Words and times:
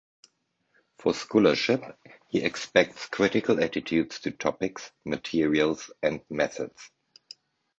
For 0.97 1.13
scholarship 1.13 1.83
he 2.27 2.41
expects 2.41 3.05
critical 3.05 3.63
attitudes 3.63 4.19
to 4.21 4.31
topics, 4.31 4.89
materials 5.05 5.91
and 6.01 6.21
methods. 6.27 6.89